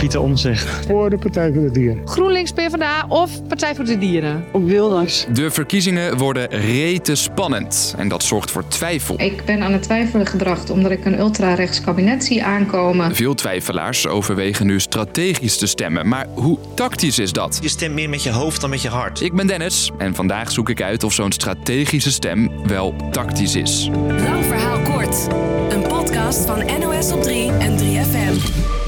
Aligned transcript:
Pieter 0.00 0.20
Omtzigt. 0.20 0.86
Voor 0.86 1.10
de 1.10 1.18
Partij 1.18 1.52
voor 1.52 1.62
de 1.62 1.70
Dieren. 1.70 2.02
GroenLinks 2.04 2.52
PvdA 2.52 3.04
of 3.08 3.46
Partij 3.46 3.74
voor 3.74 3.84
de 3.84 3.98
Dieren? 3.98 4.44
Ook 4.52 4.66
Wilders. 4.66 5.26
De 5.32 5.50
verkiezingen 5.50 6.16
worden 6.16 6.48
rete 6.50 7.14
spannend 7.14 7.94
en 7.98 8.08
dat 8.08 8.22
zorgt 8.22 8.50
voor 8.50 8.68
twijfel. 8.68 9.20
Ik 9.20 9.44
ben 9.44 9.62
aan 9.62 9.72
het 9.72 9.82
twijfelen 9.82 10.26
gebracht 10.26 10.70
omdat 10.70 10.90
ik 10.90 11.04
een 11.04 11.18
ultra-rechts 11.18 11.80
kabinet 11.80 12.24
zie 12.24 12.44
aankomen. 12.44 13.14
Veel 13.14 13.34
twijfelaars 13.34 14.06
overwegen 14.06 14.66
nu 14.66 14.80
strategisch 14.80 15.58
te 15.58 15.66
stemmen. 15.66 16.08
Maar 16.08 16.26
hoe 16.34 16.58
tactisch 16.74 17.18
is 17.18 17.32
dat? 17.32 17.58
Je 17.62 17.68
stemt 17.68 17.94
meer 17.94 18.08
met 18.08 18.22
je 18.22 18.30
hoofd 18.30 18.60
dan 18.60 18.70
met 18.70 18.82
je 18.82 18.88
hart. 18.88 19.20
Ik 19.20 19.32
ben 19.32 19.46
Dennis 19.46 19.90
en 19.98 20.14
vandaag 20.14 20.50
zoek 20.50 20.68
ik 20.68 20.82
uit 20.82 21.04
of 21.04 21.12
zo'n 21.12 21.32
strategische 21.32 22.12
stem 22.12 22.50
wel 22.66 22.94
tactisch 23.10 23.54
is. 23.54 23.90
Lang 24.08 24.44
verhaal 24.44 24.80
kort. 24.80 25.28
Een 25.68 25.82
podcast 25.82 26.46
van 26.46 26.64
NOS 26.80 27.12
op 27.12 27.22
3 27.22 27.50
en 27.50 27.78
3FM. 27.78 28.79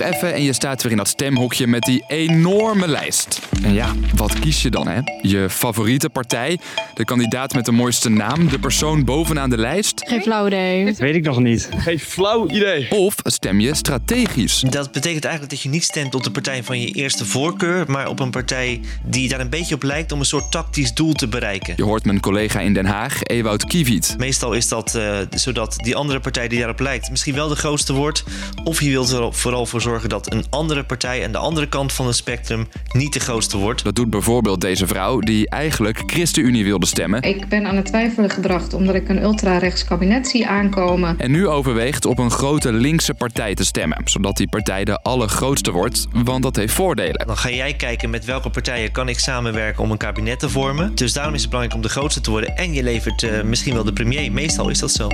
Nog 0.00 0.08
even 0.08 0.34
en 0.34 0.42
je 0.42 0.52
staat 0.52 0.82
weer 0.82 0.90
in 0.90 0.96
dat 0.96 1.08
stemhokje 1.08 1.66
met 1.66 1.82
die 1.82 2.04
enorme 2.08 2.88
lijst. 2.88 3.40
En 3.62 3.72
ja, 3.74 3.94
wat 4.14 4.38
kies 4.38 4.62
je 4.62 4.70
dan 4.70 4.88
hè? 4.88 5.00
Je 5.22 5.50
favoriete 5.50 6.08
partij, 6.08 6.58
de 6.94 7.04
kandidaat 7.04 7.54
met 7.54 7.64
de 7.64 7.72
mooiste 7.72 8.08
naam, 8.08 8.48
de 8.48 8.58
persoon 8.58 9.04
bovenaan 9.04 9.50
de 9.50 9.58
lijst? 9.58 10.02
Geen 10.06 10.22
flauw 10.22 10.46
idee. 10.46 10.94
Weet 10.94 11.14
ik 11.14 11.24
nog 11.24 11.38
niet. 11.38 11.68
Geen 11.76 11.98
flauw 11.98 12.48
idee. 12.48 12.90
Of 12.90 13.14
stem 13.22 13.60
je 13.60 13.74
strategisch? 13.74 14.60
Dat 14.60 14.92
betekent 14.92 15.24
eigenlijk 15.24 15.54
dat 15.54 15.62
je 15.62 15.68
niet 15.68 15.84
stemt 15.84 16.14
op 16.14 16.24
de 16.24 16.30
partij 16.30 16.62
van 16.62 16.80
je 16.80 16.86
eerste 16.86 17.24
voorkeur, 17.24 17.84
maar 17.88 18.08
op 18.08 18.20
een 18.20 18.30
partij 18.30 18.80
die 19.04 19.28
daar 19.28 19.40
een 19.40 19.50
beetje 19.50 19.74
op 19.74 19.82
lijkt 19.82 20.12
om 20.12 20.18
een 20.18 20.24
soort 20.24 20.50
tactisch 20.50 20.94
doel 20.94 21.12
te 21.12 21.28
bereiken. 21.28 21.74
Je 21.76 21.84
hoort 21.84 22.04
mijn 22.04 22.20
collega 22.20 22.60
in 22.60 22.74
Den 22.74 22.86
Haag, 22.86 23.22
Ewout 23.22 23.64
Kiewiet. 23.64 24.14
Meestal 24.18 24.52
is 24.52 24.68
dat 24.68 24.94
uh, 24.96 25.18
zodat 25.30 25.76
die 25.76 25.96
andere 25.96 26.20
partij 26.20 26.48
die 26.48 26.58
daarop 26.58 26.80
lijkt 26.80 27.10
misschien 27.10 27.34
wel 27.34 27.48
de 27.48 27.56
grootste 27.56 27.92
wordt, 27.92 28.24
of 28.64 28.80
je 28.80 28.90
wilt 28.90 29.10
er 29.10 29.34
vooral 29.34 29.66
voor 29.66 29.80
zorgen 29.80 29.88
dat 29.98 30.32
een 30.32 30.44
andere 30.50 30.84
partij 30.84 31.24
aan 31.24 31.32
de 31.32 31.38
andere 31.38 31.68
kant 31.68 31.92
van 31.92 32.06
het 32.06 32.16
spectrum 32.16 32.68
niet 32.92 33.12
de 33.12 33.20
grootste 33.20 33.56
wordt. 33.56 33.84
Dat 33.84 33.94
doet 33.94 34.10
bijvoorbeeld 34.10 34.60
deze 34.60 34.86
vrouw 34.86 35.18
die 35.18 35.48
eigenlijk 35.48 36.02
ChristenUnie 36.06 36.64
wilde 36.64 36.86
stemmen. 36.86 37.22
Ik 37.22 37.48
ben 37.48 37.66
aan 37.66 37.76
het 37.76 37.86
twijfelen 37.86 38.30
gebracht 38.30 38.74
omdat 38.74 38.94
ik 38.94 39.08
een 39.08 39.22
ultra-rechts 39.22 39.84
kabinet 39.84 40.28
zie 40.28 40.46
aankomen. 40.46 41.18
En 41.18 41.30
nu 41.30 41.48
overweegt 41.48 42.06
op 42.06 42.18
een 42.18 42.30
grote 42.30 42.72
linkse 42.72 43.14
partij 43.14 43.54
te 43.54 43.64
stemmen, 43.64 44.02
zodat 44.04 44.36
die 44.36 44.48
partij 44.48 44.84
de 44.84 45.02
allergrootste 45.02 45.70
wordt, 45.70 46.06
want 46.12 46.42
dat 46.42 46.56
heeft 46.56 46.74
voordelen. 46.74 47.26
Dan 47.26 47.36
ga 47.36 47.50
jij 47.50 47.74
kijken 47.74 48.10
met 48.10 48.24
welke 48.24 48.50
partijen 48.50 48.92
kan 48.92 49.08
ik 49.08 49.18
samenwerken 49.18 49.82
om 49.82 49.90
een 49.90 49.96
kabinet 49.96 50.38
te 50.38 50.48
vormen. 50.48 50.94
Dus 50.94 51.12
daarom 51.12 51.34
is 51.34 51.40
het 51.40 51.50
belangrijk 51.50 51.82
om 51.82 51.88
de 51.88 51.94
grootste 51.94 52.20
te 52.20 52.30
worden 52.30 52.56
en 52.56 52.72
je 52.72 52.82
levert 52.82 53.22
uh, 53.22 53.42
misschien 53.42 53.74
wel 53.74 53.84
de 53.84 53.92
premier. 53.92 54.32
Meestal 54.32 54.68
is 54.68 54.78
dat 54.78 54.90
zo. 54.90 55.08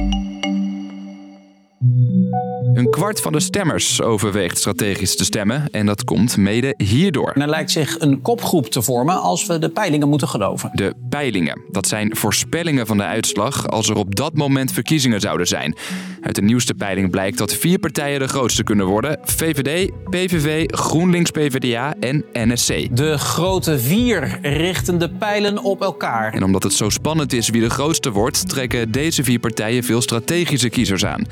Een 2.76 2.90
kwart 2.90 3.20
van 3.20 3.32
de 3.32 3.40
stemmers 3.40 4.02
overweegt 4.02 4.58
strategisch 4.58 5.16
te 5.16 5.24
stemmen 5.24 5.70
en 5.70 5.86
dat 5.86 6.04
komt 6.04 6.36
mede 6.36 6.74
hierdoor. 6.76 7.30
En 7.30 7.42
er 7.42 7.48
lijkt 7.48 7.70
zich 7.70 8.00
een 8.00 8.22
kopgroep 8.22 8.66
te 8.66 8.82
vormen 8.82 9.20
als 9.20 9.46
we 9.46 9.58
de 9.58 9.68
peilingen 9.68 10.08
moeten 10.08 10.28
geloven. 10.28 10.70
De 10.72 10.94
peilingen, 11.08 11.62
dat 11.70 11.86
zijn 11.86 12.16
voorspellingen 12.16 12.86
van 12.86 12.96
de 12.96 13.02
uitslag 13.02 13.68
als 13.68 13.88
er 13.88 13.96
op 13.96 14.16
dat 14.16 14.34
moment 14.34 14.72
verkiezingen 14.72 15.20
zouden 15.20 15.46
zijn. 15.46 15.76
Uit 16.20 16.34
de 16.34 16.42
nieuwste 16.42 16.74
peiling 16.74 17.10
blijkt 17.10 17.38
dat 17.38 17.52
vier 17.52 17.78
partijen 17.78 18.20
de 18.20 18.28
grootste 18.28 18.62
kunnen 18.62 18.86
worden: 18.86 19.18
VVD, 19.22 19.90
PVV, 20.10 20.66
GroenLinks 20.66 21.30
PvdA 21.30 21.94
en 22.00 22.24
NSC. 22.32 22.96
De 22.96 23.18
grote 23.18 23.78
vier 23.78 24.38
richten 24.42 24.98
de 24.98 25.10
pijlen 25.10 25.58
op 25.58 25.82
elkaar. 25.82 26.32
En 26.32 26.42
omdat 26.42 26.62
het 26.62 26.72
zo 26.72 26.90
spannend 26.90 27.32
is 27.32 27.48
wie 27.48 27.62
de 27.62 27.70
grootste 27.70 28.10
wordt, 28.10 28.48
trekken 28.48 28.90
deze 28.90 29.24
vier 29.24 29.38
partijen 29.38 29.84
veel 29.84 30.00
strategische 30.00 30.68
kiezers 30.68 31.04
aan. 31.04 31.24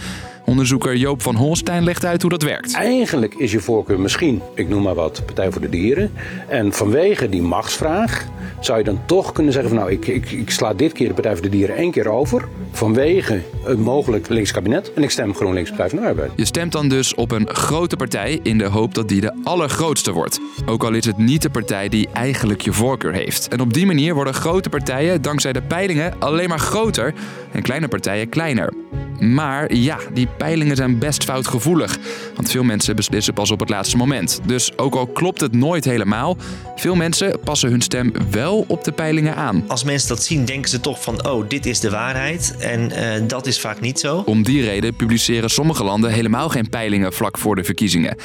Onderzoeker 0.45 0.97
Joop 0.97 1.23
van 1.23 1.35
Holstein 1.35 1.85
legt 1.85 2.05
uit 2.05 2.23
hoe 2.23 2.31
dat 2.31 2.43
werkt. 2.43 2.75
Eigenlijk 2.75 3.35
is 3.35 3.53
je 3.53 3.61
voorkeur 3.61 4.01
misschien, 4.01 4.43
ik 4.55 4.69
noem 4.69 4.83
maar 4.83 4.95
wat, 4.95 5.23
Partij 5.27 5.53
voor 5.53 5.61
de 5.61 5.69
Dieren. 5.69 6.13
En 6.49 6.73
vanwege 6.73 7.29
die 7.29 7.43
machtsvraag 7.43 8.27
zou 8.61 8.79
je 8.79 8.85
dan 8.85 9.01
toch 9.07 9.33
kunnen 9.33 9.53
zeggen 9.53 9.71
van 9.71 9.81
nou, 9.81 9.93
ik, 9.93 10.07
ik, 10.07 10.31
ik 10.31 10.51
sla 10.51 10.75
dit 10.75 10.93
keer 10.93 11.09
de 11.09 11.15
Partij 11.15 11.33
voor 11.33 11.43
de 11.43 11.49
Dieren 11.49 11.77
één 11.77 11.91
keer 11.91 12.09
over. 12.09 12.49
Vanwege 12.73 13.43
een 13.65 13.81
mogelijk 13.81 14.29
links 14.29 14.53
kabinet. 14.53 14.93
En 14.93 15.03
ik 15.03 15.11
stem 15.11 15.35
GroenLinks 15.35 15.69
Partij 15.69 15.89
van 15.89 15.99
de 15.99 16.05
Arbeid. 16.05 16.31
Je 16.37 16.45
stemt 16.45 16.73
dan 16.73 16.89
dus 16.89 17.15
op 17.15 17.31
een 17.31 17.49
grote 17.49 17.97
partij 17.97 18.41
in 18.43 18.59
de 18.59 18.67
hoop 18.67 18.95
dat 18.95 19.09
die 19.09 19.21
de 19.21 19.33
allergrootste 19.45 20.13
wordt. 20.13 20.41
Ook 20.67 20.85
al 20.85 20.93
is 20.93 21.05
het 21.05 21.19
niet 21.19 21.43
de 21.43 21.51
partij 21.51 21.89
die 21.89 22.09
eigenlijk 22.13 22.61
je 22.61 22.73
voorkeur 22.73 23.13
heeft. 23.13 23.49
En 23.49 23.61
op 23.61 23.73
die 23.73 23.87
manier 23.87 24.15
worden 24.15 24.35
grote 24.35 24.69
partijen 24.69 25.23
dankzij 25.23 25.53
de 25.53 25.63
peilingen 25.63 26.15
alleen 26.19 26.49
maar 26.49 26.59
groter 26.59 27.15
en 27.53 27.63
kleine 27.63 27.89
partijen 27.89 28.29
kleiner. 28.29 28.73
Maar 29.19 29.75
ja, 29.75 29.99
die 30.13 30.29
peilingen 30.37 30.77
zijn 30.77 30.99
best 30.99 31.25
foutgevoelig. 31.25 31.99
Want 32.35 32.51
veel 32.51 32.63
mensen 32.63 32.97
beslissen 32.97 33.35
pas 33.35 33.51
op 33.51 33.61
het 33.61 33.69
laatste 33.69 33.97
moment. 33.97 34.41
Dus 34.47 34.79
ook 34.79 34.95
al 34.95 35.07
klopt 35.07 35.41
het 35.41 35.53
nooit 35.53 35.85
helemaal, 35.85 36.37
veel 36.77 36.95
mensen 36.95 37.41
passen 37.45 37.71
hun 37.71 37.81
stem 37.81 38.13
wel 38.31 38.65
op 38.69 38.85
de 38.85 38.93
peilingen 38.93 39.37
aan. 39.37 39.65
Als 39.69 39.85
mensen 39.85 40.09
dat 40.09 40.23
zien, 40.23 40.45
denken 40.45 40.71
ze 40.71 40.81
toch 40.81 41.03
van: 41.03 41.27
oh, 41.27 41.49
dit 41.49 41.67
is 41.67 41.81
de 41.81 41.91
waarheid. 41.91 42.57
En 42.59 42.91
uh, 42.91 43.29
dat 43.29 43.47
is 43.47 43.61
vaak 43.61 43.81
niet 43.81 44.01
zo. 44.01 44.23
Om 44.27 44.43
die 44.43 44.63
reden 44.63 44.97
publiceren 44.97 45.51
sommige 45.51 45.85
landen 45.85 46.13
helemaal 46.13 46.49
geen 46.49 46.69
peilingen 46.69 47.13
vlak 47.13 47.39
voor 47.39 47.57
de 47.57 47.65
verkiezingen. 47.65 48.17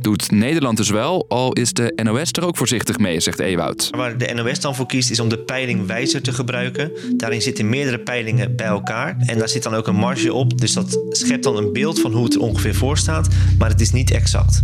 Doet 0.00 0.30
Nederland 0.30 0.76
dus 0.76 0.90
wel, 0.90 1.24
al 1.28 1.52
is 1.52 1.72
de 1.72 1.92
NOS 2.02 2.32
er 2.32 2.44
ook 2.44 2.56
voorzichtig 2.56 2.98
mee, 2.98 3.20
zegt 3.20 3.38
Ewoud. 3.38 3.88
Waar 3.90 4.18
de 4.18 4.34
NOS 4.34 4.60
dan 4.60 4.74
voor 4.74 4.86
kiest, 4.86 5.10
is 5.10 5.20
om 5.20 5.28
de 5.28 5.38
peilingwijzer 5.38 6.22
te 6.22 6.32
gebruiken. 6.32 6.92
Daarin 7.16 7.42
zitten 7.42 7.68
meerdere 7.68 7.98
peilingen 7.98 8.56
bij 8.56 8.66
elkaar. 8.66 9.16
En 9.26 9.38
daar 9.38 9.48
zit 9.48 9.62
dan 9.62 9.74
ook 9.74 9.86
een 9.86 9.94
marge 9.94 10.32
op. 10.36 10.58
Dus 10.58 10.72
dat 10.72 11.00
schept 11.08 11.42
dan 11.42 11.56
een 11.56 11.72
beeld 11.72 12.00
van 12.00 12.12
hoe 12.12 12.24
het 12.24 12.34
er 12.34 12.40
ongeveer 12.40 12.74
voor 12.74 12.98
staat. 12.98 13.28
Maar 13.58 13.70
het 13.70 13.80
is 13.80 13.92
niet 13.92 14.10
exact. 14.10 14.60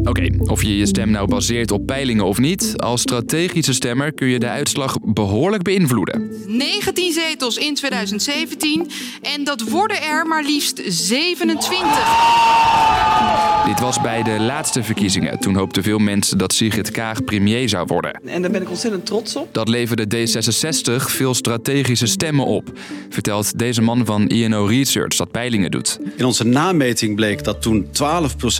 Oké, 0.00 0.08
okay, 0.10 0.34
of 0.38 0.62
je 0.62 0.76
je 0.76 0.86
stem 0.86 1.10
nou 1.10 1.28
baseert 1.28 1.70
op 1.70 1.86
peilingen 1.86 2.24
of 2.24 2.38
niet, 2.38 2.74
als 2.76 3.00
strategische 3.00 3.72
stemmer 3.72 4.12
kun 4.12 4.28
je 4.28 4.38
de 4.38 4.48
uitslag 4.48 4.96
behoorlijk 5.04 5.62
beïnvloeden. 5.62 6.30
19 6.46 7.12
zetels 7.12 7.56
in 7.56 7.74
2017 7.74 8.90
en 9.22 9.44
dat 9.44 9.68
worden 9.68 10.02
er 10.02 10.26
maar 10.26 10.42
liefst 10.42 10.82
27. 10.86 12.80
Dit 13.66 13.80
was 13.80 14.00
bij 14.00 14.22
de 14.22 14.40
laatste 14.40 14.82
verkiezingen. 14.82 15.38
Toen 15.38 15.56
hoopten 15.56 15.82
veel 15.82 15.98
mensen 15.98 16.38
dat 16.38 16.52
Sigrid 16.52 16.90
Kaag 16.90 17.24
premier 17.24 17.68
zou 17.68 17.86
worden. 17.86 18.20
En 18.24 18.42
daar 18.42 18.50
ben 18.50 18.62
ik 18.62 18.68
ontzettend 18.68 19.06
trots 19.06 19.36
op. 19.36 19.48
Dat 19.54 19.68
leverde 19.68 20.06
D66 20.16 20.94
veel 20.96 21.34
strategische 21.34 22.06
stemmen 22.06 22.46
op, 22.46 22.72
vertelt 23.08 23.58
deze 23.58 23.82
man 23.82 24.06
van 24.06 24.28
INO 24.28 24.64
Research 24.64 25.16
dat 25.16 25.30
peilingen 25.30 25.70
doet. 25.70 25.98
In 26.16 26.24
onze 26.24 26.44
nameting 26.44 27.14
bleek 27.14 27.44
dat 27.44 27.62
toen 27.62 27.86
12% 27.86 27.88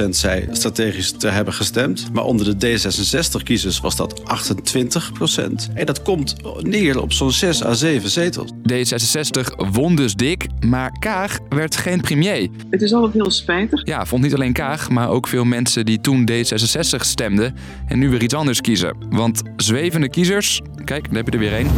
zei 0.08 0.48
strategisch 0.52 1.10
te 1.10 1.28
hebben 1.28 1.39
gestemd. 1.46 2.08
Maar 2.12 2.24
onder 2.24 2.58
de 2.58 2.78
D66-kiezers 2.78 3.80
was 3.80 3.96
dat 3.96 4.20
28%. 4.20 5.72
En 5.74 5.86
dat 5.86 6.02
komt 6.02 6.34
neer 6.62 7.00
op 7.00 7.12
zo'n 7.12 7.32
6 7.32 7.64
à 7.64 7.74
7 7.74 8.10
zetels. 8.10 8.50
D66 8.72 9.70
won 9.72 9.94
dus 9.94 10.14
dik, 10.14 10.46
maar 10.60 10.98
Kaag 10.98 11.38
werd 11.48 11.76
geen 11.76 12.00
premier. 12.00 12.48
Het 12.70 12.82
is 12.82 12.92
altijd 12.92 13.12
heel 13.12 13.30
spijtig. 13.30 13.86
Ja, 13.86 14.06
vond 14.06 14.22
niet 14.22 14.34
alleen 14.34 14.52
Kaag, 14.52 14.90
maar 14.90 15.08
ook 15.08 15.28
veel 15.28 15.44
mensen 15.44 15.86
die 15.86 16.00
toen 16.00 16.28
D66 16.30 17.00
stemden 17.00 17.54
en 17.86 17.98
nu 17.98 18.08
weer 18.08 18.22
iets 18.22 18.34
anders 18.34 18.60
kiezen. 18.60 18.96
Want 19.10 19.42
zwevende 19.56 20.08
kiezers, 20.08 20.60
kijk, 20.84 21.04
daar 21.04 21.16
heb 21.16 21.26
je 21.26 21.32
er 21.32 21.38
weer 21.38 21.54
één. 21.54 21.68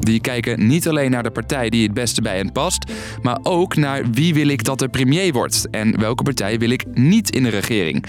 Die 0.00 0.20
kijken 0.20 0.66
niet 0.66 0.88
alleen 0.88 1.10
naar 1.10 1.22
de 1.22 1.30
partij 1.30 1.70
die 1.70 1.82
het 1.82 1.94
beste 1.94 2.22
bij 2.22 2.36
hen 2.36 2.52
past, 2.52 2.84
maar 3.22 3.38
ook 3.42 3.76
naar 3.76 4.10
wie 4.10 4.34
wil 4.34 4.48
ik 4.48 4.64
dat 4.64 4.80
er 4.80 4.88
premier 4.88 5.32
wordt 5.32 5.70
en 5.70 5.98
welke 5.98 6.22
partij 6.22 6.58
wil 6.58 6.70
ik 6.70 6.84
niet 6.94 7.30
in 7.30 7.42
de 7.42 7.48
regering. 7.48 8.04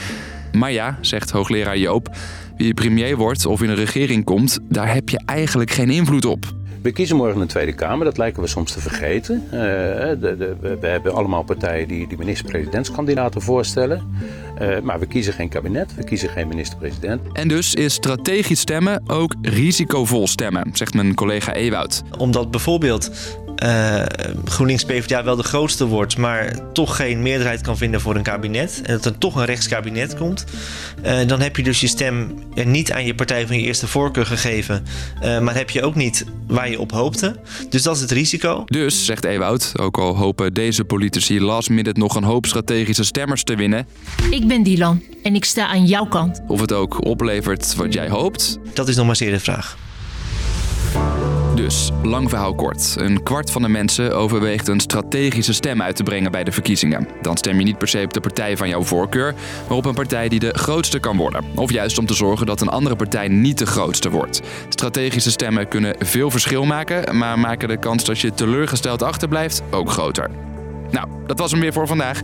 Maar 0.52 0.72
ja, 0.72 0.98
zegt 1.02 1.32
hoogleraar 1.32 1.78
Joop, 1.78 2.10
wie 2.58 2.74
premier 2.74 3.18
wordt 3.18 3.46
of 3.46 3.62
in 3.62 3.70
een 3.70 3.76
regering 3.76 4.24
komt, 4.24 4.60
daar 4.70 4.94
heb 4.94 5.10
je 5.10 5.22
eigenlijk 5.26 5.72
geen 5.72 5.90
invloed 5.90 6.26
op. 6.26 6.46
We 6.82 6.92
kiezen 6.92 7.16
morgen 7.16 7.42
een 7.42 7.48
Tweede 7.48 7.74
Kamer, 7.74 8.06
dat 8.06 8.18
lijken 8.18 8.42
we 8.42 8.48
soms 8.48 8.72
te 8.72 8.80
vergeten. 8.80 9.44
Uh, 9.46 9.52
de, 9.52 10.18
de, 10.20 10.78
we 10.80 10.88
hebben 10.88 11.14
allemaal 11.14 11.44
partijen 11.44 11.88
die, 11.88 12.08
die 12.08 12.18
minister-presidentskandidaten 12.18 13.42
voorstellen. 13.42 14.02
Uh, 14.62 14.80
maar 14.80 15.00
we 15.00 15.06
kiezen 15.06 15.34
geen 15.34 15.50
kabinet, 15.50 15.96
we 15.96 16.04
kiezen 16.04 16.30
geen 16.30 16.48
minister-president. 16.48 17.22
En 17.34 17.48
dus 17.48 17.74
is 17.74 17.94
strategisch 17.94 18.60
stemmen 18.60 19.04
ook 19.08 19.36
risicovol 19.42 20.28
stemmen, 20.28 20.70
zegt 20.74 20.94
mijn 20.94 21.14
collega 21.14 21.54
Ewoud. 21.54 22.02
Omdat 22.18 22.52
bijvoorbeeld 22.52 23.12
uh, 23.64 24.04
GroenLinks 24.46 24.84
PvdA 24.84 25.24
wel 25.24 25.36
de 25.36 25.44
grootste 25.44 25.86
wordt, 25.86 26.18
maar 26.18 26.72
toch 26.74 26.96
geen 26.96 27.22
meerderheid 27.22 27.62
kan 27.62 27.78
vinden 27.78 28.02
voor 28.02 28.16
een 28.16 28.24
kabinet. 28.24 28.82
En 28.84 28.94
dat 28.94 29.06
er 29.06 29.18
toch 29.18 29.36
een 29.36 29.46
rechtskabinet 29.46 30.16
komt. 30.16 30.46
Uh, 31.06 31.28
dan 31.28 31.42
heb 31.42 31.56
je 31.56 31.64
dus 31.64 31.80
je 31.80 31.88
stem 31.88 32.34
niet 32.66 32.92
aan 32.92 33.06
je 33.06 33.16
partij 33.16 33.48
van 33.48 33.60
je 33.60 33.66
eerste 33.66 33.88
voorkeur 33.88 34.26
gegeven. 34.26 34.86
Uh, 35.24 35.40
maar 35.40 35.56
heb 35.56 35.70
je 35.70 35.84
ook 35.84 35.96
niet 35.96 36.26
waar 36.48 36.70
je 36.70 36.80
op 36.80 36.92
hoopte. 36.92 37.36
Dus 37.70 37.84
dat 37.84 37.96
is 37.96 38.02
het 38.02 38.12
risico. 38.12 38.64
Dus, 38.66 39.06
zegt 39.06 39.26
Ewoud, 39.26 39.72
ook 39.80 39.98
al 39.98 40.18
hopen 40.18 40.54
deze 40.54 40.84
politici 40.84 41.42
last 41.42 41.70
minute 41.70 42.00
nog 42.00 42.16
een 42.16 42.24
hoop 42.24 42.46
strategische 42.46 43.04
stemmers 43.04 43.44
te 43.44 43.56
winnen. 43.56 43.88
Ik 44.30 44.48
ben 44.48 44.64
Dylan 44.64 45.04
en 45.24 45.36
ik 45.36 45.46
sta 45.46 45.68
aan 45.68 45.86
jouw 45.86 46.06
kant. 46.06 46.42
Of 46.48 46.62
het 46.62 46.74
ook 46.74 47.06
oplevert 47.06 47.76
wat 47.76 47.94
jij 47.94 48.10
hoopt. 48.10 48.60
Dat 48.74 48.88
is 48.88 48.96
nog 48.96 49.06
maar 49.06 49.16
zeer 49.16 49.32
de 49.32 49.40
vraag. 49.40 49.78
Dus, 51.62 51.92
lang 52.04 52.30
verhaal 52.30 52.56
kort. 52.56 52.96
Een 52.98 53.24
kwart 53.24 53.52
van 53.52 53.62
de 53.62 53.68
mensen 53.68 54.16
overweegt 54.16 54.68
een 54.68 54.80
strategische 54.80 55.54
stem 55.54 55.82
uit 55.82 55.96
te 55.96 56.04
brengen 56.04 56.32
bij 56.32 56.44
de 56.44 56.52
verkiezingen. 56.52 57.08
Dan 57.22 57.38
stem 57.38 57.58
je 57.58 57.64
niet 57.64 57.78
per 57.78 57.88
se 57.88 58.02
op 58.04 58.14
de 58.14 58.20
partij 58.20 58.58
van 58.58 58.70
jouw 58.70 58.84
voorkeur, 58.84 59.36
maar 59.68 59.78
op 59.78 59.86
een 59.86 59.94
partij 59.94 60.30
die 60.30 60.40
de 60.40 60.54
grootste 60.54 61.00
kan 61.00 61.18
worden. 61.18 61.44
Of 61.56 61.72
juist 61.72 61.98
om 61.98 62.06
te 62.06 62.14
zorgen 62.14 62.46
dat 62.46 62.62
een 62.62 62.68
andere 62.68 62.96
partij 62.96 63.28
niet 63.28 63.58
de 63.58 63.66
grootste 63.66 64.10
wordt. 64.10 64.42
Strategische 64.70 65.32
stemmen 65.32 65.68
kunnen 65.68 65.96
veel 66.00 66.32
verschil 66.32 66.66
maken, 66.66 67.18
maar 67.18 67.40
maken 67.40 67.68
de 67.68 67.78
kans 67.78 68.06
dat 68.06 68.20
je 68.20 68.34
teleurgesteld 68.34 69.04
achterblijft 69.04 69.62
ook 69.72 69.90
groter. 69.92 70.30
Nou, 70.92 71.08
dat 71.28 71.40
was 71.40 71.52
hem 71.52 71.60
weer 71.60 71.74
voor 71.74 71.88
vandaag. 71.88 72.22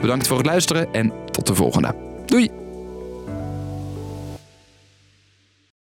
Bedankt 0.00 0.26
voor 0.26 0.36
het 0.36 0.46
luisteren 0.46 0.92
en 0.92 1.12
tot 1.30 1.46
de 1.46 1.54
volgende. 1.54 1.94
Doei! 2.26 2.65